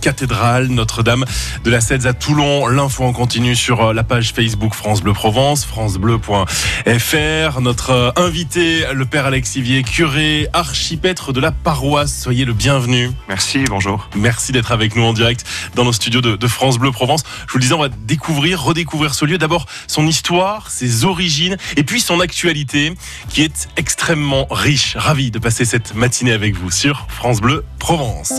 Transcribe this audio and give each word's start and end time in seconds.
Cathédrale 0.00 0.66
Notre-Dame 0.66 1.24
de 1.62 1.70
la 1.70 1.80
Cèze 1.80 2.08
à 2.08 2.12
Toulon. 2.12 2.66
L'info 2.66 3.04
en 3.04 3.12
continu 3.12 3.54
sur 3.54 3.80
euh, 3.80 3.92
la 3.92 4.02
page 4.02 4.32
Facebook 4.32 4.74
France 4.74 5.02
Bleu 5.02 5.12
Provence, 5.12 5.64
francebleu.fr. 5.64 7.60
Notre 7.60 7.90
euh, 7.90 8.10
invité, 8.16 8.92
le 8.92 9.06
père 9.06 9.26
Alexivier, 9.26 9.84
curé, 9.84 10.48
archipêtre 10.52 11.32
de 11.32 11.38
la 11.38 11.52
paroisse. 11.52 12.22
Soyez 12.22 12.44
le 12.44 12.54
bienvenu. 12.54 13.12
Merci, 13.28 13.62
bonjour. 13.68 14.10
Merci 14.16 14.50
d'être 14.50 14.72
avec 14.72 14.96
nous 14.96 15.04
en 15.04 15.12
direct 15.12 15.46
dans 15.76 15.84
nos 15.84 15.92
studios 15.92 16.22
de, 16.22 16.48
France 16.48 16.76
Bleu 16.76 16.90
Provence. 16.90 17.22
Je 17.46 17.52
vous 17.52 17.58
le 17.58 17.62
disais, 17.62 17.74
on 17.74 17.78
va 17.78 17.88
découvrir, 17.88 18.60
redécouvrir 18.60 19.14
ce 19.14 19.26
lieu. 19.26 19.38
D'abord, 19.38 19.66
son 19.86 20.08
histoire, 20.08 20.72
ses 20.72 21.04
origines 21.04 21.56
et 21.76 21.84
puis 21.84 22.00
son 22.00 22.18
actualité 22.18 22.94
qui 23.28 23.42
est 23.44 23.68
extrêmement 23.76 24.48
riche. 24.50 24.96
Ravi 24.96 25.30
de 25.30 25.38
passer 25.38 25.64
cette 25.64 25.94
matinée 25.94 26.32
avec 26.32 26.56
vous 26.56 26.72
sur 26.72 27.06
France 27.08 27.40
Bleu 27.40 27.64
Provence. 27.78 28.32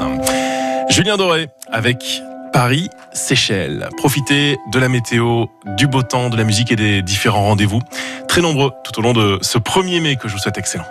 Julien 0.90 1.18
Doré 1.18 1.50
avec 1.72 2.24
Paris, 2.52 2.90
Seychelles. 3.14 3.90
Profitez 3.98 4.58
de 4.72 4.80
la 4.80 4.90
météo, 4.90 5.46
du 5.78 5.88
beau 5.88 6.02
temps, 6.02 6.30
de 6.30 6.36
la 6.36 6.44
musique 6.44 6.72
et 6.72 6.76
des 6.76 7.02
différents 7.02 7.44
rendez-vous. 7.44 7.82
Très 8.28 8.42
nombreux 8.42 8.72
tout 8.84 9.00
au 9.00 9.04
long 9.04 9.14
de 9.14 9.38
ce 9.42 9.58
1er 9.60 10.02
mai 10.02 10.16
que 10.16 10.28
je 10.28 10.34
vous 10.34 10.40
souhaite 10.40 10.58
excellent. 10.58 10.86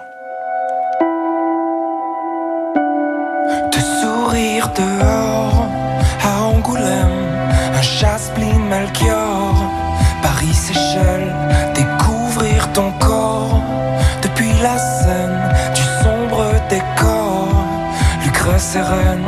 Sereine 18.73 19.25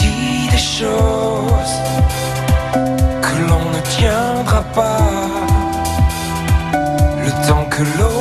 dit 0.00 0.48
des 0.50 0.58
choses 0.58 1.76
que 3.22 3.34
l'on 3.48 3.64
ne 3.70 3.80
tiendra 3.96 4.62
pas. 4.74 4.98
Le 7.24 7.30
temps 7.46 7.64
que 7.70 7.82
l'eau 7.96 8.15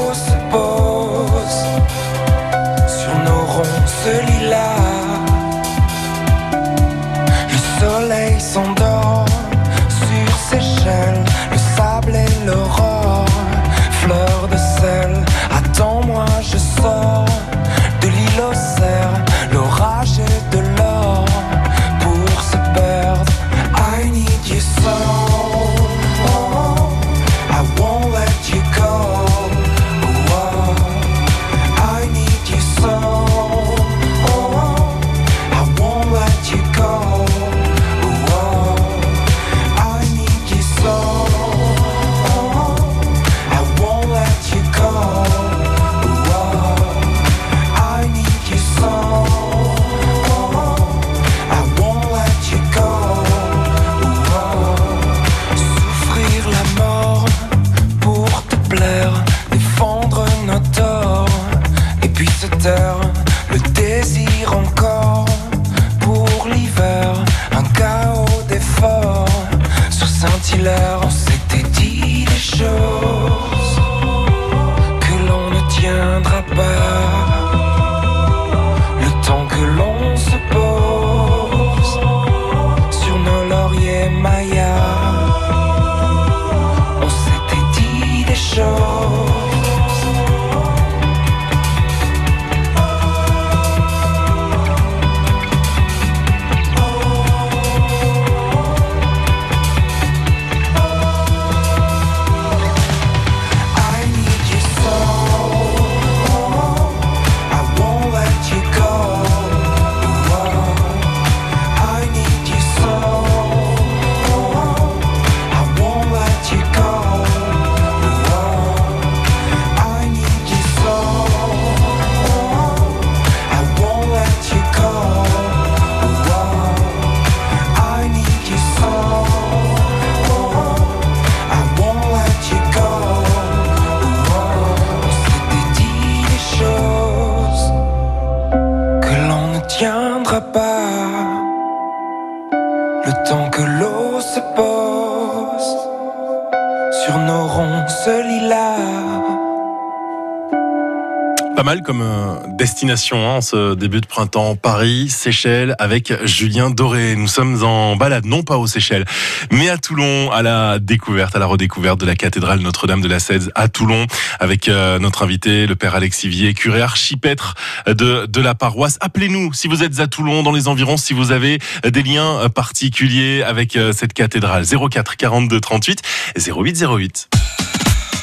comme 151.84 152.02
euh, 152.02 152.36
destination 152.58 153.30
hein, 153.30 153.42
ce 153.42 153.76
début 153.76 154.02
de 154.02 154.06
printemps. 154.06 154.56
Paris, 154.56 155.10
Seychelles, 155.10 155.76
avec 155.80 156.14
Julien 156.26 156.70
Doré. 156.70 157.16
Nous 157.16 157.28
sommes 157.28 157.64
en 157.64 157.96
balade, 157.96 158.26
non 158.26 158.44
pas 158.44 158.58
aux 158.58 158.68
Seychelles, 158.68 159.06
mais 159.52 159.70
à 159.70 159.78
Toulon, 159.78 160.32
à 160.32 160.42
la 160.42 160.80
découverte, 160.80 161.36
à 161.36 161.40
la 161.40 161.46
redécouverte 161.46 162.00
de 162.00 162.06
la 162.06 162.16
cathédrale 162.16 162.60
Notre-Dame 162.60 163.02
de 163.02 163.08
la 163.08 163.20
Cèze 163.20 163.52
à 163.56 163.68
Toulon, 163.68 164.06
avec 164.40 164.68
euh, 164.68 165.00
notre 165.00 165.24
invité, 165.24 165.66
le 165.66 165.76
père 165.76 165.96
Alexivier, 165.96 166.54
curé 166.54 166.82
archipêtre 166.82 167.56
de, 167.88 168.26
de 168.26 168.42
la 168.42 168.56
paroisse. 168.56 168.98
Appelez-nous 169.02 169.54
si 169.54 169.68
vous 169.68 169.84
êtes 169.84 170.00
à 170.00 170.08
Toulon, 170.08 170.44
dans 170.44 170.52
les 170.52 170.68
environs, 170.68 170.98
si 170.98 171.14
vous 171.14 171.32
avez 171.32 171.60
des 171.84 172.04
liens 172.04 172.50
particuliers 172.50 173.44
avec 173.44 173.76
euh, 173.76 173.94
cette 173.94 174.14
cathédrale. 174.14 174.66
04 174.66 175.18
42 175.18 175.60
38 175.60 176.02
08 176.38 176.86
08. 176.86 177.30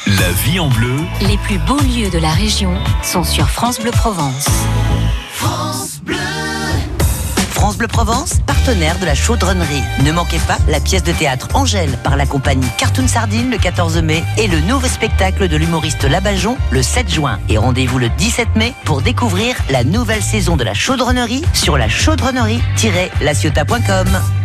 La 0.07 0.31
vie 0.31 0.59
en 0.59 0.69
bleu. 0.69 0.95
Les 1.21 1.37
plus 1.37 1.59
beaux 1.59 1.79
lieux 1.79 2.09
de 2.09 2.17
la 2.17 2.31
région 2.31 2.73
sont 3.01 3.23
sur 3.23 3.49
France 3.49 3.79
Bleu 3.79 3.91
Provence. 3.91 4.47
France 5.31 6.01
Bleu. 6.03 6.17
France 7.51 7.77
Bleu 7.77 7.87
Provence, 7.87 8.39
partenaire 8.45 8.99
de 8.99 9.05
la 9.05 9.15
chaudronnerie. 9.15 9.83
Ne 10.03 10.11
manquez 10.11 10.39
pas 10.39 10.57
la 10.67 10.79
pièce 10.79 11.03
de 11.03 11.11
théâtre 11.13 11.47
Angèle 11.53 11.97
par 12.03 12.17
la 12.17 12.25
compagnie 12.25 12.67
Cartoon 12.77 13.07
Sardine 13.07 13.51
le 13.51 13.57
14 13.57 14.01
mai 14.01 14.23
et 14.37 14.47
le 14.47 14.59
nouveau 14.61 14.87
spectacle 14.87 15.47
de 15.47 15.55
l'humoriste 15.55 16.03
Labajon 16.03 16.57
le 16.71 16.81
7 16.81 17.09
juin. 17.09 17.39
Et 17.47 17.57
rendez-vous 17.57 17.99
le 17.99 18.09
17 18.09 18.55
mai 18.55 18.73
pour 18.85 19.01
découvrir 19.01 19.55
la 19.69 19.83
nouvelle 19.83 20.23
saison 20.23 20.57
de 20.57 20.63
la 20.63 20.73
chaudronnerie 20.73 21.43
sur 21.53 21.77
la 21.77 21.87
chaudronnerie-laciota.com. 21.87 24.42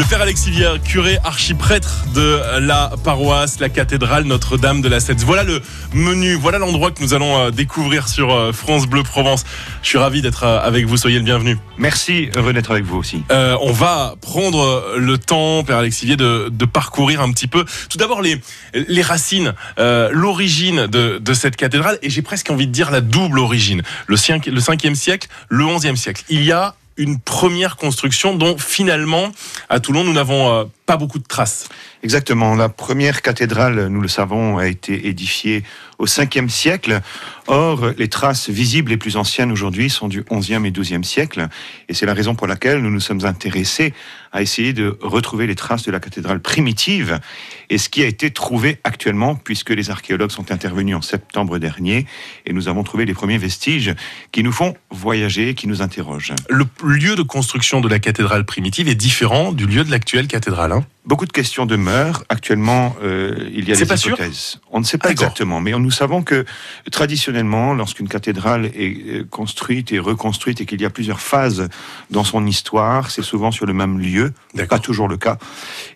Le 0.00 0.06
père 0.06 0.22
Alexivier, 0.22 0.66
curé 0.82 1.18
archiprêtre 1.24 2.06
de 2.14 2.40
la 2.58 2.90
paroisse, 3.04 3.60
la 3.60 3.68
cathédrale 3.68 4.24
Notre-Dame 4.24 4.80
de 4.80 4.88
la 4.88 4.98
Sète. 4.98 5.20
Voilà 5.20 5.44
le 5.44 5.60
menu, 5.92 6.36
voilà 6.36 6.56
l'endroit 6.56 6.90
que 6.90 7.02
nous 7.02 7.12
allons 7.12 7.36
euh, 7.36 7.50
découvrir 7.50 8.08
sur 8.08 8.34
euh, 8.34 8.50
France 8.50 8.86
Bleu 8.86 9.02
Provence. 9.02 9.44
Je 9.82 9.88
suis 9.88 9.98
ravi 9.98 10.22
d'être 10.22 10.44
euh, 10.44 10.58
avec 10.58 10.86
vous, 10.86 10.96
soyez 10.96 11.18
le 11.18 11.24
bienvenu. 11.24 11.58
Merci, 11.76 12.30
heureux 12.34 12.54
d'être 12.54 12.70
avec 12.70 12.84
vous 12.84 12.96
aussi. 12.96 13.24
Euh, 13.30 13.58
on 13.60 13.72
va 13.72 14.14
prendre 14.22 14.94
le 14.96 15.18
temps, 15.18 15.64
Père 15.64 15.76
Alexivier, 15.76 16.16
de, 16.16 16.48
de 16.50 16.64
parcourir 16.64 17.20
un 17.20 17.30
petit 17.30 17.46
peu, 17.46 17.66
tout 17.90 17.98
d'abord 17.98 18.22
les, 18.22 18.40
les 18.72 19.02
racines, 19.02 19.52
euh, 19.78 20.08
l'origine 20.12 20.86
de, 20.86 21.18
de 21.18 21.34
cette 21.34 21.56
cathédrale, 21.56 21.98
et 22.00 22.08
j'ai 22.08 22.22
presque 22.22 22.50
envie 22.50 22.66
de 22.66 22.72
dire 22.72 22.90
la 22.90 23.02
double 23.02 23.38
origine. 23.38 23.82
Le 24.06 24.16
5e 24.16 24.94
siècle, 24.94 25.28
le 25.50 25.64
11e 25.64 25.96
siècle. 25.96 26.24
Il 26.30 26.42
y 26.42 26.52
a 26.52 26.74
une 27.00 27.18
première 27.18 27.76
construction 27.76 28.34
dont 28.34 28.58
finalement, 28.58 29.32
à 29.68 29.80
Toulon, 29.80 30.04
nous 30.04 30.12
n'avons 30.12 30.52
euh, 30.52 30.64
pas 30.90 30.96
beaucoup 30.96 31.20
de 31.20 31.24
traces. 31.24 31.68
Exactement. 32.02 32.56
La 32.56 32.68
première 32.68 33.22
cathédrale, 33.22 33.86
nous 33.86 34.00
le 34.00 34.08
savons, 34.08 34.58
a 34.58 34.66
été 34.66 35.06
édifiée 35.06 35.62
au 35.98 36.06
5e 36.06 36.48
siècle. 36.48 37.00
Or, 37.46 37.92
les 37.96 38.08
traces 38.08 38.48
visibles 38.50 38.90
les 38.90 38.96
plus 38.96 39.16
anciennes 39.16 39.52
aujourd'hui 39.52 39.88
sont 39.88 40.08
du 40.08 40.22
11e 40.22 40.64
et 40.64 40.72
12e 40.72 41.04
siècle. 41.04 41.46
Et 41.88 41.94
c'est 41.94 42.06
la 42.06 42.14
raison 42.14 42.34
pour 42.34 42.48
laquelle 42.48 42.80
nous 42.80 42.90
nous 42.90 42.98
sommes 43.00 43.24
intéressés 43.24 43.94
à 44.32 44.42
essayer 44.42 44.72
de 44.72 44.98
retrouver 45.00 45.46
les 45.46 45.54
traces 45.54 45.84
de 45.84 45.92
la 45.92 46.00
cathédrale 46.00 46.40
primitive 46.40 47.20
et 47.68 47.78
ce 47.78 47.88
qui 47.88 48.02
a 48.02 48.06
été 48.06 48.30
trouvé 48.30 48.78
actuellement, 48.82 49.34
puisque 49.36 49.70
les 49.70 49.90
archéologues 49.90 50.30
sont 50.30 50.50
intervenus 50.50 50.96
en 50.96 51.02
septembre 51.02 51.58
dernier 51.58 52.06
et 52.46 52.52
nous 52.52 52.68
avons 52.68 52.82
trouvé 52.82 53.04
les 53.04 53.14
premiers 53.14 53.38
vestiges 53.38 53.94
qui 54.32 54.42
nous 54.42 54.52
font 54.52 54.74
voyager, 54.90 55.54
qui 55.54 55.68
nous 55.68 55.82
interrogent. 55.82 56.34
Le 56.48 56.64
lieu 56.82 57.14
de 57.14 57.22
construction 57.22 57.80
de 57.80 57.88
la 57.88 57.98
cathédrale 57.98 58.44
primitive 58.44 58.88
est 58.88 58.94
différent 58.96 59.52
du 59.52 59.66
lieu 59.66 59.84
de 59.84 59.90
l'actuelle 59.90 60.26
cathédrale. 60.26 60.72
hein. 60.72 60.79
Beaucoup 61.06 61.26
de 61.26 61.32
questions 61.32 61.66
demeurent. 61.66 62.24
Actuellement, 62.28 62.94
euh, 63.02 63.48
il 63.52 63.68
y 63.68 63.72
a 63.72 63.76
des 63.76 63.86
pas 63.86 63.96
sûr 63.96 64.12
hypothèses. 64.12 64.60
On 64.70 64.80
ne 64.80 64.84
sait 64.84 64.98
pas 64.98 65.10
exactement, 65.10 65.60
mais 65.60 65.72
nous 65.72 65.90
savons 65.90 66.22
que 66.22 66.44
traditionnellement, 66.92 67.74
lorsqu'une 67.74 68.06
cathédrale 68.06 68.66
est 68.66 69.06
euh, 69.06 69.24
construite 69.28 69.92
et 69.92 69.98
reconstruite 69.98 70.60
et 70.60 70.66
qu'il 70.66 70.80
y 70.80 70.84
a 70.84 70.90
plusieurs 70.90 71.20
phases 71.20 71.68
dans 72.10 72.22
son 72.22 72.46
histoire, 72.46 73.10
c'est 73.10 73.22
souvent 73.22 73.50
sur 73.50 73.66
le 73.66 73.72
même 73.72 73.98
lieu. 73.98 74.32
Pas 74.68 74.78
toujours 74.78 75.08
le 75.08 75.16
cas. 75.16 75.38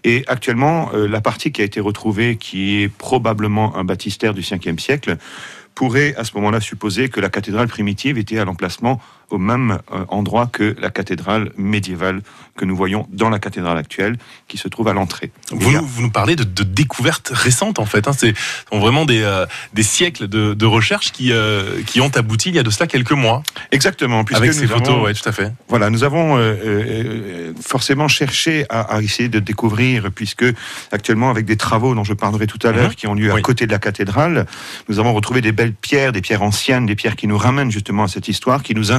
Et 0.05 0.25
actuellement, 0.27 0.91
euh, 0.95 1.07
la 1.07 1.21
partie 1.21 1.53
qui 1.53 1.61
a 1.61 1.65
été 1.65 1.81
retrouvée, 1.81 2.37
qui 2.37 2.83
est 2.83 2.89
probablement 2.89 3.77
un 3.77 3.85
baptistère 3.85 4.35
du 4.35 4.41
5e 4.41 4.79
siècle, 4.79 5.19
pourrait 5.75 6.15
à 6.17 6.25
ce 6.25 6.35
moment-là 6.37 6.61
supposer 6.61 7.09
que 7.09 7.21
la 7.21 7.29
cathédrale 7.29 7.69
primitive 7.69 8.19
était 8.19 8.39
à 8.39 8.45
l'emplacement 8.45 9.01
au 9.31 9.39
même 9.39 9.79
euh, 9.93 10.05
endroit 10.09 10.47
que 10.47 10.75
la 10.81 10.91
cathédrale 10.91 11.51
médiévale 11.57 12.21
que 12.57 12.65
nous 12.65 12.77
voyons 12.77 13.09
dans 13.11 13.31
la 13.31 13.41
cathédrale 13.41 13.77
actuelle, 13.79 14.17
qui 14.47 14.59
se 14.59 14.69
trouve 14.69 14.87
à 14.87 14.93
l'entrée. 14.93 15.33
Vous, 15.51 15.73
nous, 15.73 15.85
vous 15.85 16.03
nous 16.03 16.11
parlez 16.11 16.37
de, 16.37 16.45
de 16.45 16.63
découvertes 16.63 17.33
récentes 17.35 17.81
en 17.81 17.85
fait. 17.87 18.07
Hein. 18.07 18.13
C'est 18.17 18.33
sont 18.73 18.79
vraiment 18.79 19.05
des, 19.05 19.23
euh, 19.23 19.45
des 19.73 19.83
siècles 19.83 20.29
de, 20.29 20.55
de 20.55 20.67
recherche 20.67 21.11
qui, 21.11 21.33
euh, 21.33 21.83
qui 21.85 22.01
ont 22.01 22.11
abouti 22.17 22.51
il 22.51 22.55
y 22.55 22.61
a 22.61 22.63
de 22.63 22.71
cela 22.71 22.87
quelques 22.87 23.11
mois. 23.13 23.43
Exactement, 23.73 24.25
avec 24.33 24.53
ces 24.53 24.69
photos, 24.69 25.03
ouais, 25.03 25.15
tout 25.15 25.29
à 25.29 25.33
fait. 25.33 25.53
Voilà, 25.69 25.91
nous 25.91 26.05
avons 26.05 26.37
euh, 26.39 27.53
forcément 27.61 28.07
cherché 28.09 28.67
à, 28.69 28.83
à 28.83 29.01
essayer 29.03 29.29
de 29.29 29.41
découvrir, 29.41 30.11
puisque 30.15 30.45
actuellement, 30.93 31.31
avec 31.31 31.45
des 31.47 31.57
travaux 31.57 31.95
dont 31.95 32.05
je 32.05 32.13
parlerai 32.15 32.47
tout 32.47 32.65
à 32.67 32.71
l'heure, 32.73 32.91
Mhm. 32.91 32.95
qui 32.95 33.07
ont 33.09 33.15
lieu 33.15 33.31
à 33.33 33.35
Oui. 33.35 33.43
côté 33.43 33.67
de 33.67 33.73
la 33.73 33.79
cathédrale, 33.79 34.47
nous 34.89 34.99
avons 35.01 35.13
retrouvé 35.13 35.41
des 35.41 35.53
belles 35.53 35.73
pierres, 35.75 36.13
des 36.13 36.21
pierres 36.21 36.43
anciennes, 36.43 36.87
des 36.87 36.95
pierres 36.95 37.17
qui 37.17 37.27
nous 37.27 37.39
ramènent 37.39 37.71
justement 37.73 38.05
à 38.05 38.09
cette 38.09 38.29
histoire, 38.29 38.63
qui 38.63 38.75
nous 38.75 38.93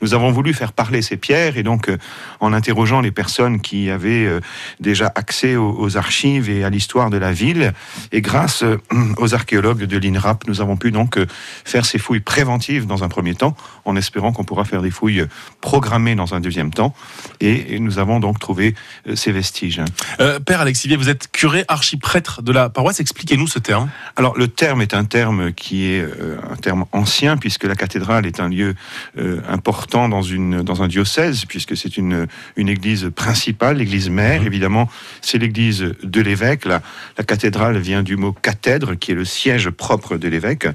Nous 0.00 0.14
avons 0.14 0.30
voulu 0.30 0.52
faire 0.54 0.72
parler 0.72 1.02
ces 1.02 1.16
pierres, 1.16 1.56
et 1.56 1.62
donc, 1.62 1.88
euh, 1.88 1.98
en 2.40 2.52
interrogeant 2.52 3.00
les 3.00 3.10
personnes 3.10 3.60
qui 3.60 3.90
avaient 3.90 4.26
euh, 4.26 4.40
déjà 4.80 5.12
accès 5.14 5.56
aux, 5.56 5.74
aux 5.78 5.96
archives 5.96 6.50
et 6.50 6.64
à 6.64 6.70
l'histoire 6.70 7.10
de 7.10 7.16
la 7.16 7.32
ville, 7.32 7.72
et 8.10 8.20
grâce 8.20 8.62
euh, 8.62 8.78
aux 9.16 9.34
archéologues 9.34 9.84
de 9.84 9.98
l'INRAP, 9.98 10.46
nous 10.46 10.60
avons 10.60 10.76
pu 10.76 10.90
donc 10.90 11.18
faire 11.64 11.86
ces 11.86 11.98
fouilles 11.98 12.20
préventives 12.20 12.86
dans 12.86 13.04
un 13.04 13.08
premier 13.08 13.34
temps, 13.34 13.56
en 13.84 13.96
espérant 13.96 14.32
qu'on 14.32 14.44
pourra 14.44 14.64
faire 14.64 14.82
des 14.82 14.90
fouilles 14.90 15.26
programmées 15.60 16.14
dans 16.14 16.34
un 16.34 16.40
deuxième 16.40 16.72
temps. 16.72 16.94
Et, 17.40 17.78
nous 17.78 17.98
avons 17.98 18.20
donc 18.20 18.38
trouvé 18.38 18.74
ces 19.14 19.32
vestiges. 19.32 19.80
Euh, 20.20 20.38
Père 20.38 20.60
Alexivier, 20.60 20.96
vous 20.96 21.08
êtes 21.08 21.30
curé 21.32 21.64
archiprêtre 21.68 22.42
de 22.42 22.52
la 22.52 22.68
paroisse. 22.68 23.00
Expliquez-nous 23.00 23.46
ce 23.46 23.58
terme. 23.58 23.90
Alors 24.16 24.36
le 24.36 24.48
terme 24.48 24.82
est 24.82 24.94
un 24.94 25.04
terme 25.04 25.52
qui 25.52 25.86
est 25.86 26.06
un 26.50 26.56
terme 26.56 26.84
ancien, 26.92 27.36
puisque 27.36 27.64
la 27.64 27.74
cathédrale 27.74 28.26
est 28.26 28.40
un 28.40 28.48
lieu 28.48 28.74
euh, 29.18 29.40
important 29.48 30.08
dans, 30.08 30.22
une, 30.22 30.62
dans 30.62 30.82
un 30.82 30.88
diocèse, 30.88 31.44
puisque 31.44 31.76
c'est 31.76 31.96
une, 31.96 32.26
une 32.56 32.68
église 32.68 33.10
principale, 33.14 33.76
l'église 33.76 34.08
mère, 34.08 34.44
évidemment, 34.46 34.88
c'est 35.20 35.38
l'église 35.38 35.94
de 36.02 36.20
l'évêque. 36.20 36.64
La, 36.64 36.80
la 37.18 37.24
cathédrale 37.24 37.78
vient 37.78 38.02
du 38.02 38.16
mot 38.16 38.32
cathèdre, 38.32 38.94
qui 38.98 39.12
est 39.12 39.14
le 39.14 39.24
siège 39.24 39.70
propre 39.70 40.16
de 40.16 40.28
l'évêque. 40.28 40.66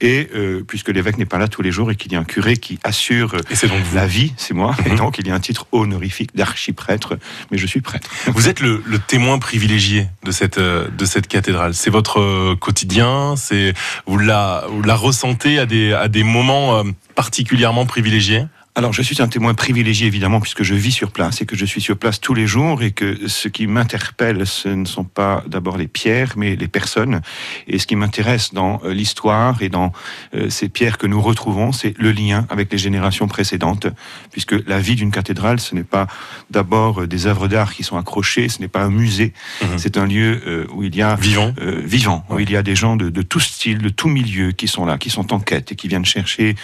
Et 0.00 0.28
euh, 0.34 0.62
puisque 0.66 0.88
l'évêque 0.88 1.18
n'est 1.18 1.24
pas 1.26 1.38
là 1.38 1.48
tous 1.48 1.62
les 1.62 1.72
jours 1.72 1.90
et 1.90 1.96
qu'il 1.96 2.12
y 2.12 2.16
a 2.16 2.20
un 2.20 2.24
curé 2.24 2.56
qui 2.56 2.78
assure 2.84 3.34
Et 3.50 3.66
donc 3.66 3.80
la 3.94 4.06
vie, 4.06 4.32
c'est 4.36 4.54
moi, 4.54 4.74
et 4.84 4.90
Mhm. 4.90 4.96
donc 4.96 5.18
il 5.18 5.26
y 5.26 5.30
a 5.30 5.34
un 5.34 5.40
titre 5.40 5.66
honorifique 5.72 6.34
d'archiprêtre, 6.36 7.18
mais 7.50 7.58
je 7.58 7.66
suis 7.66 7.80
prêtre. 7.80 8.10
Vous 8.26 8.48
êtes 8.48 8.60
le, 8.60 8.82
le 8.86 8.98
témoin 8.98 9.38
privilégié 9.38 10.06
de 10.24 10.30
cette, 10.32 10.58
euh, 10.58 10.88
de 10.96 11.04
cette 11.04 11.28
cathédrale. 11.28 11.74
C'est 11.74 11.90
votre 11.90 12.54
quotidien. 12.56 13.34
C'est 13.36 13.72
vous 14.06 14.18
la, 14.18 14.64
vous 14.68 14.82
la 14.82 14.94
ressentez 14.94 15.58
à 15.58 15.66
des, 15.66 15.92
à 15.92 16.08
des 16.08 16.24
moments 16.24 16.82
particulièrement 17.20 17.84
privilégiés. 17.84 18.46
Alors, 18.76 18.92
je 18.92 19.02
suis 19.02 19.20
un 19.20 19.26
témoin 19.26 19.52
privilégié, 19.52 20.06
évidemment, 20.06 20.40
puisque 20.40 20.62
je 20.62 20.74
vis 20.76 20.92
sur 20.92 21.10
place 21.10 21.42
et 21.42 21.46
que 21.46 21.56
je 21.56 21.64
suis 21.66 21.80
sur 21.80 21.98
place 21.98 22.20
tous 22.20 22.34
les 22.34 22.46
jours 22.46 22.84
et 22.84 22.92
que 22.92 23.26
ce 23.26 23.48
qui 23.48 23.66
m'interpelle, 23.66 24.46
ce 24.46 24.68
ne 24.68 24.84
sont 24.84 25.02
pas 25.02 25.42
d'abord 25.48 25.76
les 25.76 25.88
pierres, 25.88 26.34
mais 26.36 26.54
les 26.54 26.68
personnes. 26.68 27.20
Et 27.66 27.80
ce 27.80 27.86
qui 27.88 27.96
m'intéresse 27.96 28.54
dans 28.54 28.80
euh, 28.84 28.94
l'histoire 28.94 29.60
et 29.60 29.68
dans 29.70 29.92
euh, 30.34 30.48
ces 30.50 30.68
pierres 30.68 30.98
que 30.98 31.08
nous 31.08 31.20
retrouvons, 31.20 31.72
c'est 31.72 31.94
le 31.98 32.12
lien 32.12 32.46
avec 32.48 32.70
les 32.70 32.78
générations 32.78 33.26
précédentes, 33.26 33.88
puisque 34.30 34.54
la 34.68 34.78
vie 34.78 34.94
d'une 34.94 35.10
cathédrale, 35.10 35.58
ce 35.58 35.74
n'est 35.74 35.82
pas 35.82 36.06
d'abord 36.50 37.02
euh, 37.02 37.06
des 37.08 37.26
œuvres 37.26 37.48
d'art 37.48 37.74
qui 37.74 37.82
sont 37.82 37.98
accrochées, 37.98 38.48
ce 38.48 38.60
n'est 38.60 38.68
pas 38.68 38.84
un 38.84 38.90
musée, 38.90 39.32
Mhm. 39.62 39.78
c'est 39.78 39.98
un 39.98 40.06
lieu 40.06 40.66
où 40.72 40.84
il 40.84 40.94
y 40.94 41.02
a 41.02 41.16
Vivant. 41.16 41.52
euh, 41.60 41.82
vivant, 41.84 42.24
où 42.30 42.38
il 42.38 42.50
y 42.50 42.56
a 42.56 42.62
des 42.62 42.76
gens 42.76 42.94
de, 42.96 43.10
de 43.10 43.22
tout 43.22 43.40
style, 43.40 43.78
de 43.78 43.88
tout 43.88 44.08
milieu 44.08 44.52
qui 44.52 44.68
sont 44.68 44.86
là, 44.86 44.96
qui 44.96 45.10
sont 45.10 45.32
en 45.34 45.40
quête 45.40 45.72
et 45.72 45.74
qui 45.74 45.88
viennent 45.88 46.04
chercher 46.04 46.54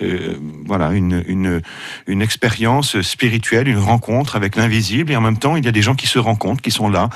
euh, 0.00 0.36
voilà, 0.64 0.92
une, 0.92 1.24
une, 1.26 1.55
une 2.06 2.22
expérience 2.22 3.00
spirituelle, 3.02 3.68
une 3.68 3.78
rencontre 3.78 4.36
avec 4.36 4.56
l'invisible. 4.56 5.12
Et 5.12 5.16
en 5.16 5.20
même 5.20 5.38
temps, 5.38 5.56
il 5.56 5.64
y 5.64 5.68
a 5.68 5.72
des 5.72 5.82
gens 5.82 5.94
qui 5.94 6.06
se 6.06 6.18
rencontrent, 6.18 6.62
qui 6.62 6.70
sont 6.70 6.88
là 6.88 7.10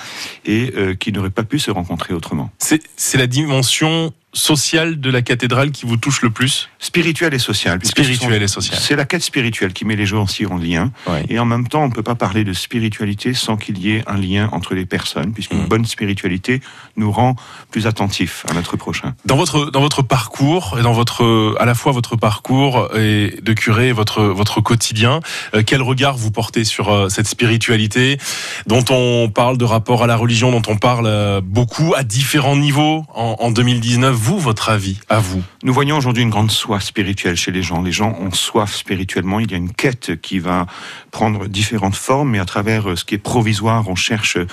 et 0.45 0.73
euh, 0.77 0.95
qui 0.95 1.13
n'auraient 1.13 1.31
pas 1.31 1.45
pu 1.45 1.59
se 1.59 1.71
rencontrer 1.71 2.15
autrement. 2.15 2.51
C'est 2.59 2.83
c'est 2.97 3.19
la 3.19 3.27
dimension 3.27 4.13
sociale 4.33 5.01
de 5.01 5.11
la 5.11 5.23
cathédrale 5.23 5.71
qui 5.73 5.87
vous 5.87 5.97
touche 5.97 6.23
le 6.23 6.31
plus 6.31 6.69
Spirituel 6.79 7.35
et 7.35 7.39
social. 7.39 7.79
puisque 7.79 7.99
ce 7.99 8.05
sont- 8.05 8.13
Spirituel 8.15 8.43
et 8.43 8.49
social. 8.49 8.79
C'est 8.81 8.97
la 8.97 9.05
quête 9.05 9.23
spirituelle 9.23 9.73
qui 9.73 9.85
met 9.85 9.97
les 9.97 10.07
gens 10.07 10.23
aussi 10.25 10.47
en 10.47 10.57
lien. 10.57 10.93
Ouais. 11.09 11.25
Et 11.29 11.39
en 11.39 11.45
même 11.45 11.67
temps, 11.69 11.83
on 11.83 11.89
ne 11.89 11.93
peut 11.93 12.03
pas 12.03 12.15
parler 12.15 12.45
de 12.45 12.53
spiritualité 12.53 13.35
sans 13.35 13.57
qu'il 13.57 13.79
y 13.79 13.93
ait 13.93 14.05
un 14.07 14.17
lien 14.17 14.49
entre 14.53 14.75
les 14.75 14.87
personnes, 14.87 15.33
puisqu'une 15.33 15.61
Mhm. 15.63 15.67
bonne 15.69 15.85
spiritualité 15.85 16.61
nous 16.97 17.11
rend 17.11 17.35
plus 17.71 17.87
attentifs 17.87 18.45
à 18.49 18.55
notre 18.55 18.77
prochain. 18.77 19.15
Dans 19.27 19.37
votre 19.37 19.71
dans 19.71 19.81
votre 19.81 20.03
parcours 20.03 20.77
et 20.79 20.83
dans 20.83 20.93
votre 20.93 21.57
à 21.59 21.65
la 21.67 21.75
fois 21.75 21.93
votre 21.93 22.17
parcours 22.17 22.89
et 22.97 23.37
de 23.43 23.53
curé 23.53 23.89
et 23.89 23.93
votre 23.93 24.23
votre 24.23 24.61
quotidien, 24.61 25.21
euh, 25.55 25.63
quel 25.67 25.83
regard 25.83 26.17
vous 26.17 26.31
portez 26.31 26.65
sur 26.65 26.89
euh, 26.91 27.09
cette 27.09 27.27
spiritualité 27.27 28.19
dont 28.67 28.85
on 28.91 29.29
parle 29.29 29.59
de 29.59 29.65
rapport 29.65 30.03
à 30.05 30.07
la 30.07 30.17
religion, 30.17 30.51
dont 30.53 30.63
on 30.69 30.77
parle 30.77 31.07
euh, 31.07 31.41
beaucoup 31.43 31.95
à 31.97 32.05
différents 32.05 32.57
niveaux 32.57 33.05
en, 33.15 33.37
en 33.41 33.51
2019. 33.51 34.19
Vous, 34.23 34.39
votre 34.39 34.69
avis 34.69 34.99
à 35.09 35.19
vous 35.19 35.43
Nous 35.63 35.73
voyons 35.73 35.97
aujourd'hui 35.97 36.23
une 36.23 36.29
grande 36.29 36.51
soif 36.51 36.85
spirituelle 36.85 37.37
chez 37.37 37.53
les 37.53 37.63
gens. 37.63 37.81
Les 37.81 37.91
gens 37.91 38.15
ont 38.21 38.31
soif 38.33 38.75
spirituellement. 38.75 39.41
Il 39.41 39.51
y 39.51 39.55
a 39.55 39.57
une 39.57 39.73
quête 39.73 40.21
qui 40.21 40.39
va 40.39 40.67
prendre 41.11 41.47
différentes 41.47 41.95
formes, 41.95 42.33
mais 42.33 42.39
à 42.39 42.45
travers 42.45 42.91
euh, 42.91 42.97
ce 42.97 43.07
qui 43.07 43.15
est 43.15 43.19
provisoire, 43.19 43.89
on 43.89 43.95
cherche 43.95 44.37
euh, 44.37 44.47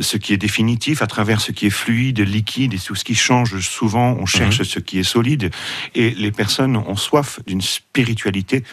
ce 0.00 0.16
qui 0.16 0.32
est 0.32 0.36
définitif. 0.36 1.00
À 1.00 1.06
travers 1.06 1.40
ce 1.40 1.52
qui 1.52 1.66
est 1.66 1.70
fluide, 1.70 2.18
liquide 2.18 2.74
et 2.74 2.78
tout 2.78 2.96
ce 2.96 3.04
qui 3.04 3.14
change 3.14 3.60
souvent, 3.60 4.16
on 4.18 4.26
cherche 4.26 4.64
ce 4.64 4.80
qui 4.80 4.98
est 4.98 5.04
solide. 5.04 5.52
Et 5.94 6.10
les 6.10 6.32
personnes 6.32 6.76
ont 6.76 6.96
soif 6.96 7.38
d'une 7.46 7.60
spiritualité. 7.60 8.64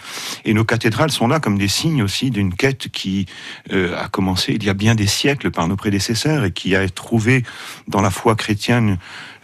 Et 0.44 0.56
nos 0.56 0.66
cathédrales 0.66 1.12
sont 1.12 1.28
là 1.28 1.40
comme 1.40 1.60
des 1.60 1.68
signes 1.68 2.02
aussi 2.02 2.32
d'une 2.32 2.56
quête 2.56 2.88
qui 2.92 3.28
euh, 3.72 3.96
a 3.96 4.08
commencé 4.08 4.54
il 4.54 4.64
y 4.64 4.70
a 4.70 4.74
bien 4.74 4.96
des 4.96 5.06
siècles 5.06 5.52
par 5.52 5.68
nos 5.68 5.76
prédécesseurs 5.76 6.46
et 6.46 6.52
qui 6.52 6.76
a 6.76 6.90
trouvé 6.90 7.44
dans 7.88 8.02
la 8.02 8.10
foi 8.10 8.36
chrétienne 8.36 8.98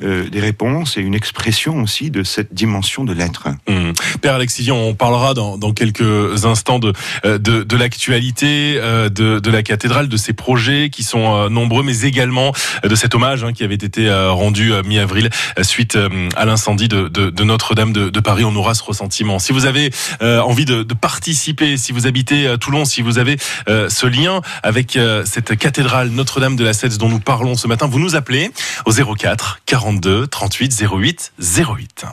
euh, 0.04 0.30
des 0.30 0.40
réponses 0.40 0.96
et 0.98 1.02
une 1.02 1.16
expression 1.16 1.82
aussi 1.82 2.12
de 2.12 2.22
cette 2.22 2.54
dimension 2.54 3.04
de 3.04 3.14
l'être. 3.14 3.48
Hum. 3.68 3.94
Père 4.22 4.36
Alexis, 4.36 4.72
on 4.72 4.94
parlera 4.94 5.34
dans, 5.34 5.58
quelques 5.74 6.46
instants 6.46 6.78
de, 6.78 6.94
euh, 7.26 7.40
de, 7.40 7.78
l'actualité 7.78 8.78
euh, 8.78 9.10
de, 9.10 9.40
de 9.40 9.50
la 9.50 9.64
cathédrale, 9.64 10.08
de 10.08 10.18
ses 10.18 10.34
projets 10.34 10.92
qui 10.92 11.02
sont 11.02 11.50
nombreux, 11.50 11.82
mais 11.82 12.02
également 12.02 12.54
de 12.84 12.94
cet 12.94 13.16
hommage 13.16 13.44
hein, 13.44 13.54
qui 13.54 13.64
avait 13.64 13.74
été 13.74 14.08
rendu 14.30 14.72
mi-avril 14.86 15.30
suite 15.62 15.98
à 16.36 16.46
l'incendie 16.46 16.88
de, 16.88 17.08
de, 17.08 17.44
Notre-Dame 17.44 17.92
de, 17.92 18.20
Paris. 18.20 18.44
On 18.46 18.56
aura 18.56 18.76
ce 18.76 18.84
ressentiment. 18.84 19.40
Si 19.40 19.52
vous 19.52 19.66
avez 19.66 19.90
envie 20.22 20.66
de, 20.66 20.84
participer, 20.84 21.78
si 21.78 21.92
vous 21.92 22.06
habitez 22.06 22.48
à 22.48 22.58
Toulon, 22.58 22.86
si 22.86 23.02
vous 23.02 23.18
avez 23.18 23.38
ce 23.68 24.06
lien 24.06 24.42
avec 24.64 24.98
cette 25.26 25.58
cathédrale 25.58 26.10
Notre-Dame 26.10 26.56
de 26.56 26.64
la 26.64 26.74
Cèze 26.74 26.98
dont 26.98 27.10
nous 27.10 27.20
parlons 27.20 27.56
ce 27.56 27.68
matin, 27.68 27.88
vous 27.88 28.00
nous 28.00 28.16
appelez 28.16 28.52
au 28.86 28.92
04 28.92 29.62
42 29.88 30.28
38 30.28 30.84
08 30.84 31.34
08. 31.40 32.06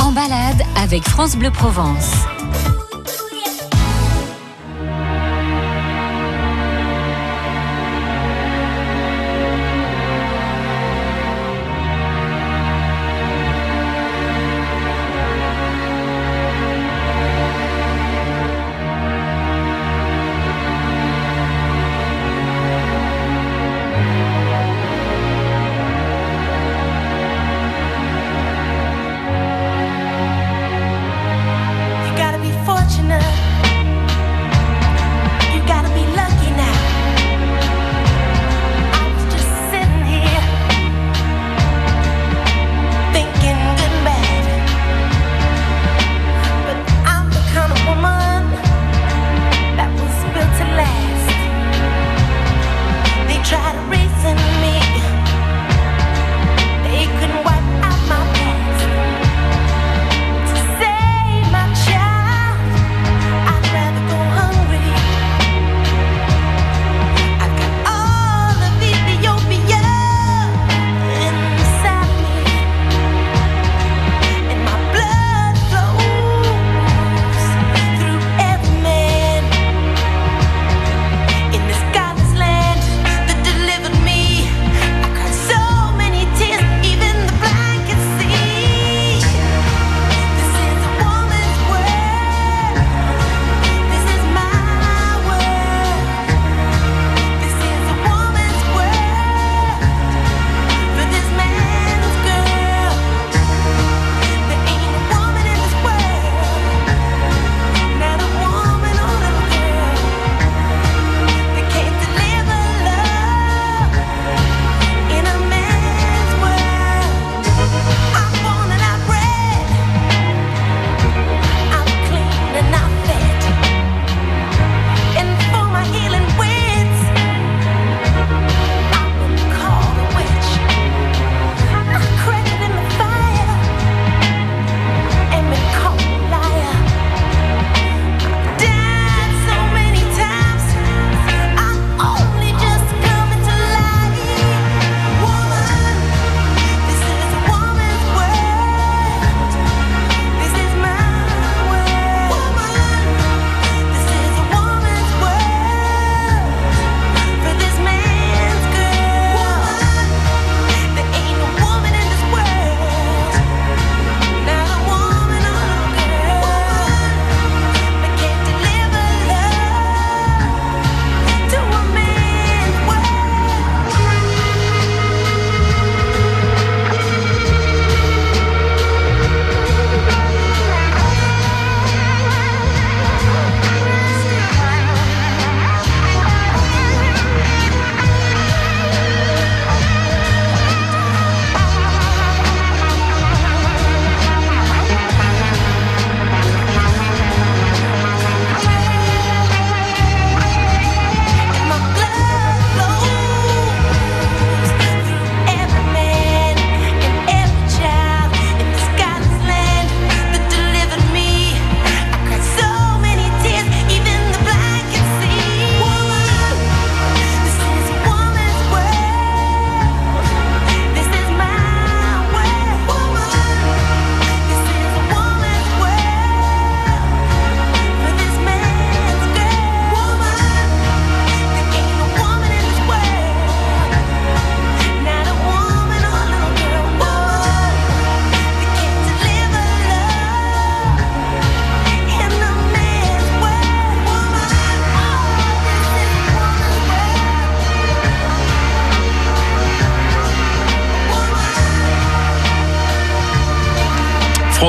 En 0.00 0.10
balade 0.12 0.62
avec 0.82 1.06
France 1.06 1.36
Bleu 1.36 1.50
Provence. 1.50 2.12